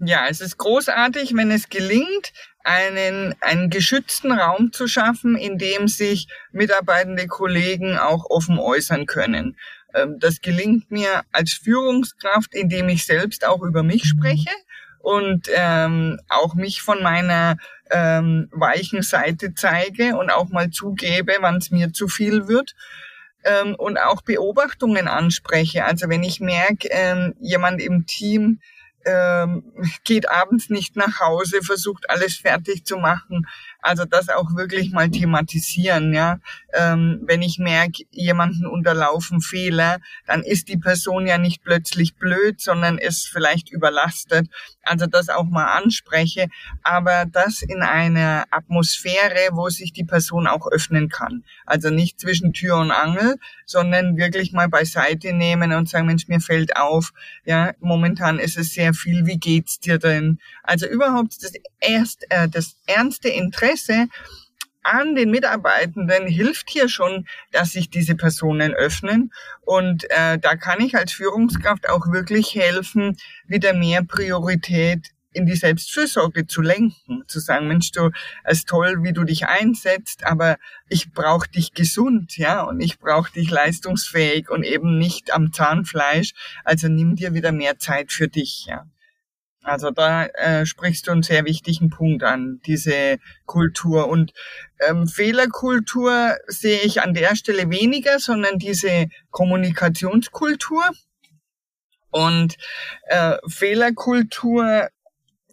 [0.00, 2.32] Ja, es ist großartig, wenn es gelingt,
[2.64, 9.56] einen einen geschützten Raum zu schaffen, in dem sich mitarbeitende Kollegen auch offen äußern können.
[9.94, 14.50] Ähm, das gelingt mir als Führungskraft, indem ich selbst auch über mich spreche
[14.98, 17.56] und ähm, auch mich von meiner
[17.90, 22.74] ähm, weichen Seite zeige und auch mal zugebe, wann es mir zu viel wird
[23.44, 25.84] ähm, und auch Beobachtungen anspreche.
[25.84, 28.60] Also wenn ich merke, ähm, jemand im Team
[29.04, 29.64] ähm,
[30.04, 33.46] geht abends nicht nach Hause, versucht alles fertig zu machen,
[33.80, 36.40] also das auch wirklich mal thematisieren, ja.
[36.74, 42.60] Ähm, wenn ich merke, jemanden unterlaufen Fehler, dann ist die Person ja nicht plötzlich blöd,
[42.60, 44.48] sondern ist vielleicht überlastet.
[44.82, 46.48] Also das auch mal anspreche,
[46.82, 51.44] aber das in einer Atmosphäre, wo sich die Person auch öffnen kann.
[51.64, 56.40] Also nicht zwischen Tür und Angel, sondern wirklich mal beiseite nehmen und sagen, Mensch, mir
[56.40, 57.12] fällt auf,
[57.44, 60.38] ja, momentan ist es sehr viel, wie geht's dir denn?
[60.62, 64.08] Also überhaupt das erst, äh, das ernste Interesse Interesse
[64.82, 69.32] an den Mitarbeitenden hilft hier schon, dass sich diese Personen öffnen.
[69.60, 75.56] Und äh, da kann ich als Führungskraft auch wirklich helfen, wieder mehr Priorität in die
[75.56, 78.10] Selbstfürsorge zu lenken, zu sagen, Mensch, du,
[78.44, 80.56] es ist toll, wie du dich einsetzt, aber
[80.88, 86.32] ich brauche dich gesund, ja, und ich brauche dich leistungsfähig und eben nicht am Zahnfleisch.
[86.64, 88.86] Also nimm dir wieder mehr Zeit für dich, ja.
[89.62, 94.08] Also da äh, sprichst du einen sehr wichtigen Punkt an, diese Kultur.
[94.08, 94.32] Und
[94.88, 100.84] ähm, Fehlerkultur sehe ich an der Stelle weniger, sondern diese Kommunikationskultur.
[102.10, 102.56] Und
[103.04, 104.88] äh, Fehlerkultur,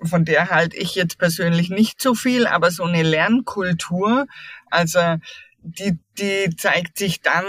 [0.04, 4.28] von der halte ich jetzt persönlich nicht so viel, aber so eine Lernkultur,
[4.70, 5.18] also
[5.66, 7.46] die, die zeigt sich dann,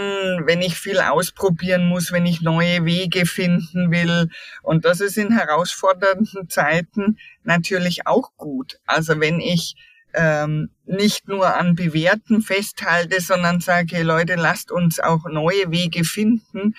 [0.46, 4.30] wenn ich viel ausprobieren muss, wenn ich neue Wege finden will.
[4.62, 8.78] Und das ist in herausfordernden Zeiten natürlich auch gut.
[8.86, 9.76] Also wenn ich
[10.14, 16.74] ähm, nicht nur an Bewährten festhalte, sondern sage, Leute, lasst uns auch neue Wege finden.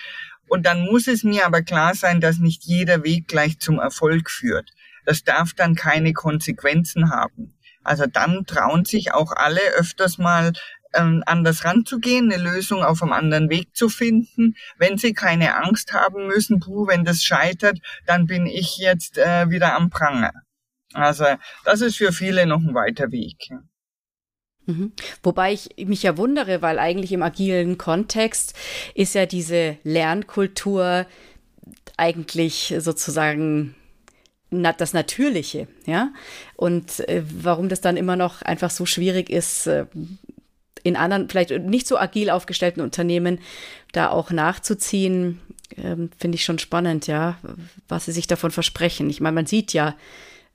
[0.48, 4.32] Und dann muss es mir aber klar sein, dass nicht jeder Weg gleich zum Erfolg
[4.32, 4.72] führt.
[5.06, 7.54] Das darf dann keine Konsequenzen haben.
[7.88, 10.52] Also dann trauen sich auch alle öfters mal
[10.94, 14.56] ähm, anders ranzugehen, eine Lösung auf einem anderen Weg zu finden.
[14.78, 19.50] Wenn sie keine Angst haben müssen, puh, wenn das scheitert, dann bin ich jetzt äh,
[19.50, 20.32] wieder am Pranger.
[20.94, 21.26] Also
[21.66, 23.50] das ist für viele noch ein weiter Weg.
[24.66, 24.92] Mhm.
[25.24, 28.54] Wobei ich mich ja wundere, weil eigentlich im agilen Kontext
[28.96, 31.06] ist ja diese Lernkultur
[31.96, 33.76] eigentlich sozusagen
[34.50, 36.14] das Natürliche, ja.
[36.56, 39.86] Und äh, warum das dann immer noch einfach so schwierig ist, äh,
[40.88, 43.40] in anderen, vielleicht nicht so agil aufgestellten Unternehmen
[43.92, 45.40] da auch nachzuziehen,
[45.76, 47.38] äh, finde ich schon spannend, ja,
[47.88, 49.10] was sie sich davon versprechen.
[49.10, 49.96] Ich meine, man sieht ja,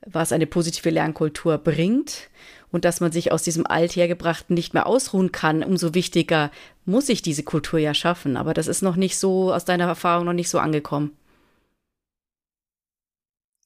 [0.07, 2.31] was eine positive Lernkultur bringt
[2.73, 6.51] und dass man sich aus diesem Althergebrachten nicht mehr ausruhen kann, umso wichtiger
[6.85, 8.37] muss ich diese Kultur ja schaffen.
[8.37, 11.17] Aber das ist noch nicht so, aus deiner Erfahrung noch nicht so angekommen.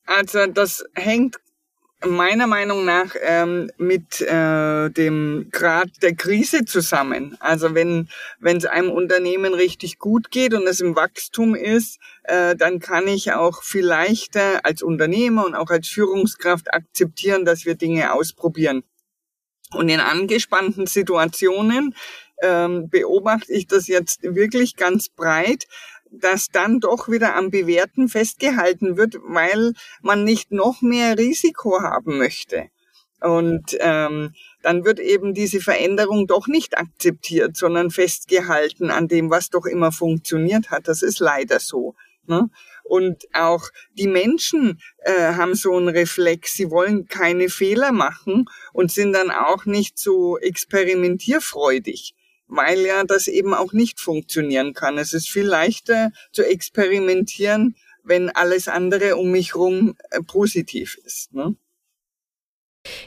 [0.04, 1.36] Also das hängt
[2.04, 7.36] meiner Meinung nach ähm, mit äh, dem Grad der Krise zusammen.
[7.40, 12.54] Also wenn wenn es einem Unternehmen richtig gut geht und es im Wachstum ist, äh,
[12.54, 17.76] dann kann ich auch viel leichter als Unternehmer und auch als Führungskraft akzeptieren, dass wir
[17.76, 18.82] Dinge ausprobieren.
[19.72, 21.94] Und in angespannten Situationen
[22.42, 25.66] ähm, beobachte ich das jetzt wirklich ganz breit,
[26.10, 32.18] dass dann doch wieder am Bewerten festgehalten wird, weil man nicht noch mehr Risiko haben
[32.18, 32.68] möchte.
[33.20, 39.48] Und ähm, dann wird eben diese Veränderung doch nicht akzeptiert, sondern festgehalten an dem, was
[39.48, 40.88] doch immer funktioniert hat.
[40.88, 41.94] Das ist leider so.
[42.26, 42.50] Ne?
[42.82, 48.92] Und auch die Menschen äh, haben so einen Reflex, sie wollen keine Fehler machen und
[48.92, 52.14] sind dann auch nicht so experimentierfreudig
[52.48, 54.98] weil ja das eben auch nicht funktionieren kann.
[54.98, 61.32] Es ist viel leichter zu experimentieren, wenn alles andere um mich herum äh, positiv ist.
[61.34, 61.56] Ne?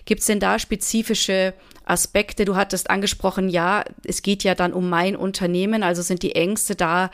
[0.06, 1.54] Gibt es denn da spezifische
[1.86, 2.46] Aspekte?
[2.46, 6.76] Du hattest angesprochen, ja, es geht ja dann um mein Unternehmen, also sind die Ängste
[6.76, 7.12] da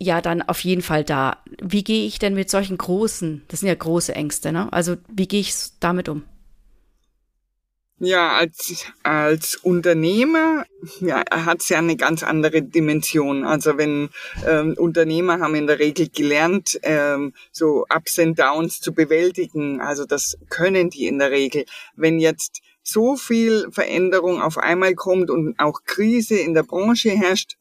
[0.00, 1.42] ja dann auf jeden Fall da.
[1.62, 4.72] Wie gehe ich denn mit solchen großen, das sind ja große Ängste, ne?
[4.72, 6.24] Also wie gehe ich damit um?
[8.00, 10.66] Ja, als, als Unternehmer
[11.00, 13.44] ja, hat es ja eine ganz andere Dimension.
[13.44, 14.10] Also wenn
[14.46, 19.80] ähm, Unternehmer haben in der Regel gelernt, ähm, so Ups and Downs zu bewältigen.
[19.80, 21.66] Also das können die in der Regel.
[21.94, 27.56] Wenn jetzt so viel Veränderung auf einmal kommt und auch Krise in der Branche herrscht,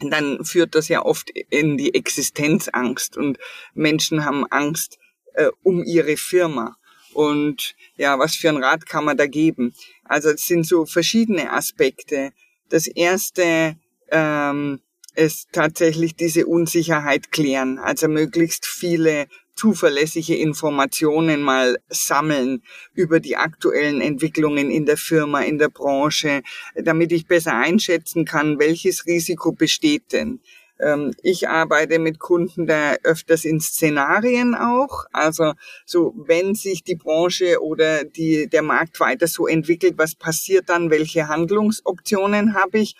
[0.00, 3.38] dann führt das ja oft in die Existenzangst und
[3.74, 4.98] Menschen haben Angst
[5.34, 6.76] äh, um ihre Firma.
[7.14, 9.74] Und ja, was für ein Rat kann man da geben?
[10.04, 12.32] Also es sind so verschiedene Aspekte.
[12.68, 13.76] Das erste
[14.10, 14.80] ähm,
[15.14, 24.00] ist tatsächlich diese Unsicherheit klären, also möglichst viele zuverlässige Informationen mal sammeln über die aktuellen
[24.00, 26.42] Entwicklungen in der Firma, in der Branche,
[26.74, 30.40] damit ich besser einschätzen kann, welches Risiko besteht denn.
[30.80, 35.04] Ähm, ich arbeite mit Kunden da öfters in Szenarien auch.
[35.12, 35.52] Also
[35.86, 40.90] so, wenn sich die Branche oder die, der Markt weiter so entwickelt, was passiert dann?
[40.90, 42.96] Welche Handlungsoptionen habe ich?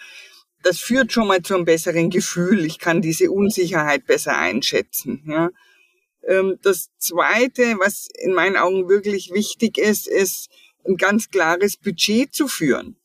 [0.62, 2.64] Das führt schon mal zu einem besseren Gefühl.
[2.64, 5.22] Ich kann diese Unsicherheit besser einschätzen.
[5.26, 5.50] Ja.
[6.26, 10.48] Ähm, das Zweite, was in meinen Augen wirklich wichtig ist, ist
[10.86, 12.96] ein ganz klares Budget zu führen.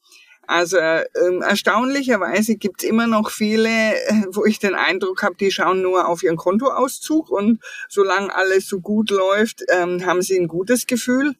[0.49, 3.69] Also ähm, erstaunlicherweise gibt's immer noch viele,
[4.31, 8.79] wo ich den Eindruck habe, die schauen nur auf ihren Kontoauszug und solange alles so
[8.79, 11.35] gut läuft, ähm, haben sie ein gutes Gefühl.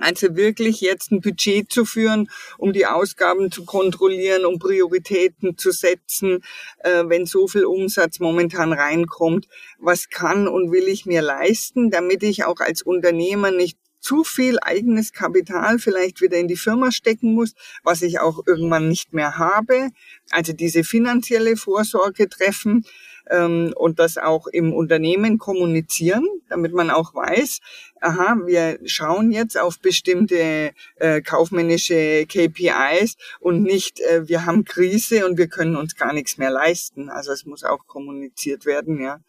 [0.00, 5.70] Also wirklich jetzt ein Budget zu führen, um die Ausgaben zu kontrollieren, um Prioritäten zu
[5.70, 6.42] setzen,
[6.78, 9.46] äh, wenn so viel Umsatz momentan reinkommt,
[9.78, 14.58] was kann und will ich mir leisten, damit ich auch als Unternehmer nicht zu viel
[14.60, 19.38] eigenes Kapital vielleicht wieder in die Firma stecken muss, was ich auch irgendwann nicht mehr
[19.38, 19.90] habe.
[20.30, 22.84] Also diese finanzielle Vorsorge treffen
[23.30, 27.60] ähm, und das auch im Unternehmen kommunizieren, damit man auch weiß,
[28.00, 35.26] aha, wir schauen jetzt auf bestimmte äh, kaufmännische KPIs und nicht, äh, wir haben Krise
[35.26, 37.10] und wir können uns gar nichts mehr leisten.
[37.10, 39.20] Also es muss auch kommuniziert werden, ja.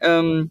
[0.00, 0.50] Ähm,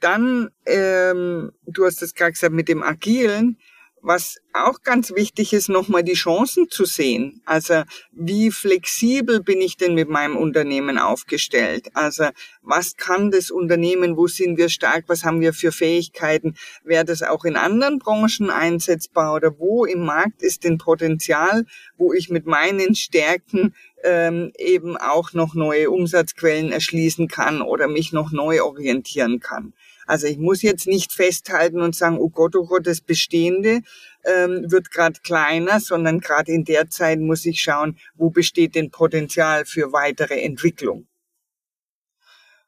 [0.00, 3.58] dann, ähm, du hast es gerade gesagt, mit dem Agilen,
[4.06, 7.42] was auch ganz wichtig ist, nochmal die Chancen zu sehen.
[7.44, 7.82] Also
[8.12, 11.88] wie flexibel bin ich denn mit meinem Unternehmen aufgestellt?
[11.92, 12.28] Also
[12.62, 14.16] was kann das Unternehmen?
[14.16, 15.06] Wo sind wir stark?
[15.08, 16.54] Was haben wir für Fähigkeiten?
[16.84, 19.34] Wäre das auch in anderen Branchen einsetzbar?
[19.34, 21.64] Oder wo im Markt ist denn Potenzial,
[21.96, 23.74] wo ich mit meinen Stärken
[24.04, 29.72] ähm, eben auch noch neue Umsatzquellen erschließen kann oder mich noch neu orientieren kann?
[30.06, 33.82] Also ich muss jetzt nicht festhalten und sagen, oh Gott, oh Gott, das Bestehende
[34.24, 38.90] ähm, wird gerade kleiner, sondern gerade in der Zeit muss ich schauen, wo besteht denn
[38.90, 41.06] Potenzial für weitere Entwicklung.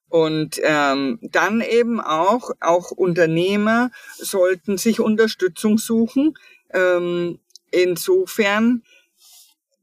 [0.08, 6.34] Und ähm, dann eben auch, auch Unternehmer sollten sich Unterstützung suchen.
[6.72, 8.82] Ähm, insofern,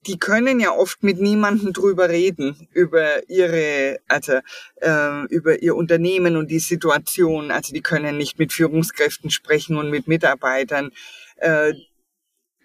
[0.07, 4.39] die können ja oft mit niemandem drüber reden, über ihre, also
[4.81, 7.51] äh, über ihr Unternehmen und die Situation.
[7.51, 10.91] Also die können nicht mit Führungskräften sprechen und mit Mitarbeitern.
[11.37, 11.73] Äh,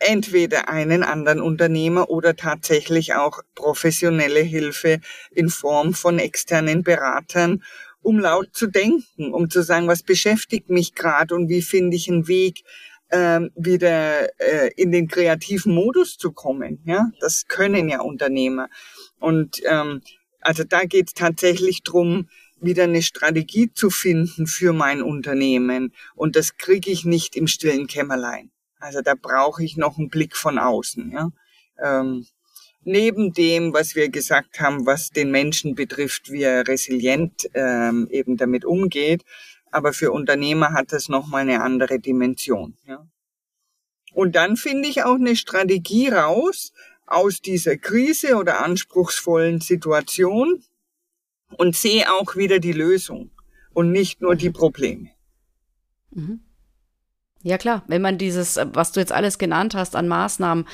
[0.01, 7.62] entweder einen anderen Unternehmer oder tatsächlich auch professionelle Hilfe in Form von externen Beratern,
[8.03, 12.09] um laut zu denken, um zu sagen, was beschäftigt mich gerade und wie finde ich
[12.09, 12.64] einen Weg,
[13.11, 16.82] ähm, wieder äh, in den kreativen Modus zu kommen.
[16.84, 18.68] Ja, das können ja Unternehmer.
[19.18, 20.02] Und ähm,
[20.40, 22.28] also da geht es tatsächlich drum,
[22.61, 25.92] wieder eine Strategie zu finden für mein Unternehmen.
[26.14, 28.50] Und das kriege ich nicht im stillen Kämmerlein.
[28.78, 31.11] Also da brauche ich noch einen Blick von außen.
[31.11, 31.30] Ja?
[31.82, 32.26] Ähm,
[32.82, 38.36] neben dem, was wir gesagt haben, was den Menschen betrifft, wie er resilient ähm, eben
[38.36, 39.24] damit umgeht,
[39.71, 42.77] aber für Unternehmer hat das nochmal eine andere Dimension.
[42.87, 43.07] Ja?
[44.12, 46.73] Und dann finde ich auch eine Strategie raus
[47.07, 50.62] aus dieser Krise oder anspruchsvollen Situation
[51.57, 53.31] und sehe auch wieder die Lösung
[53.73, 55.11] und nicht nur die Probleme.
[56.11, 56.41] Mhm.
[57.43, 60.66] Ja klar, wenn man dieses, was du jetzt alles genannt hast an Maßnahmen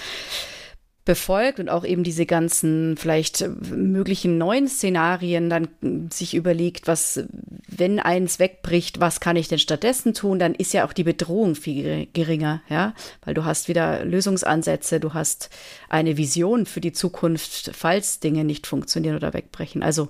[1.07, 5.69] befolgt und auch eben diese ganzen vielleicht möglichen neuen Szenarien dann
[6.13, 7.25] sich überlegt, was,
[7.69, 11.55] wenn eins wegbricht, was kann ich denn stattdessen tun, dann ist ja auch die Bedrohung
[11.55, 12.93] viel geringer, ja,
[13.25, 15.49] weil du hast wieder Lösungsansätze, du hast
[15.89, 19.83] eine Vision für die Zukunft, falls Dinge nicht funktionieren oder wegbrechen.
[19.83, 20.09] Also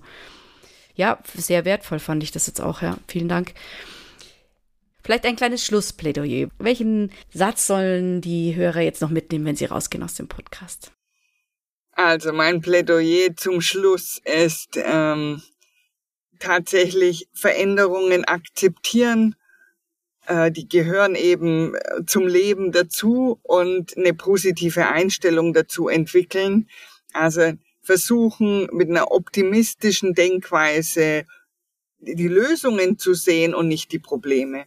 [0.96, 2.96] ja, sehr wertvoll fand ich das jetzt auch, ja.
[3.06, 3.52] Vielen Dank.
[5.06, 6.48] Vielleicht ein kleines Schlussplädoyer.
[6.58, 10.90] Welchen Satz sollen die Hörer jetzt noch mitnehmen, wenn sie rausgehen aus dem Podcast?
[11.92, 15.40] Also mein Plädoyer zum Schluss ist ähm,
[16.40, 19.36] tatsächlich Veränderungen akzeptieren.
[20.26, 26.68] Äh, die gehören eben äh, zum Leben dazu und eine positive Einstellung dazu entwickeln.
[27.12, 31.26] Also versuchen mit einer optimistischen Denkweise
[32.00, 34.66] die Lösungen zu sehen und nicht die Probleme.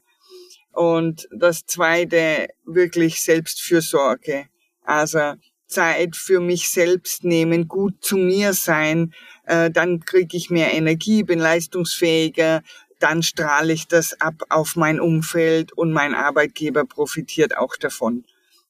[0.72, 4.48] Und das zweite, wirklich Selbstfürsorge.
[4.84, 5.34] Also
[5.68, 9.14] Zeit für mich selbst nehmen, gut zu mir sein,
[9.46, 12.64] äh, dann kriege ich mehr Energie, bin leistungsfähiger,
[13.00, 18.26] dann strahle ich das ab auf mein Umfeld und mein Arbeitgeber profitiert auch davon.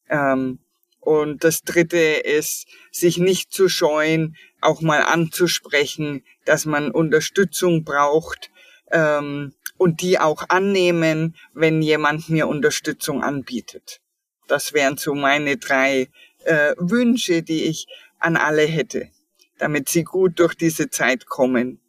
[0.09, 0.59] Ähm,
[0.99, 8.51] und das Dritte ist, sich nicht zu scheuen, auch mal anzusprechen, dass man Unterstützung braucht.
[8.91, 14.01] Ähm, und die auch annehmen, wenn jemand mir Unterstützung anbietet.
[14.47, 16.09] Das wären so meine drei
[16.43, 17.87] äh, Wünsche, die ich
[18.19, 19.09] an alle hätte,
[19.57, 21.79] damit sie gut durch diese Zeit kommen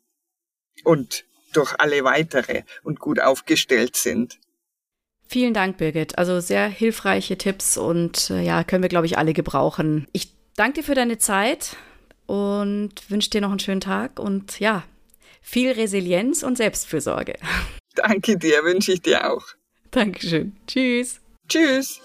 [0.84, 4.38] und durch alle weitere und gut aufgestellt sind.
[5.26, 6.16] Vielen Dank, Birgit.
[6.18, 10.06] Also sehr hilfreiche Tipps und äh, ja, können wir, glaube ich, alle gebrauchen.
[10.12, 11.76] Ich danke dir für deine Zeit
[12.26, 14.84] und wünsche dir noch einen schönen Tag und ja,
[15.40, 17.34] viel Resilienz und Selbstfürsorge.
[17.94, 19.44] Danke dir, wünsche ich dir auch.
[19.90, 20.56] Dankeschön.
[20.66, 21.20] Tschüss.
[21.48, 22.00] Tschüss.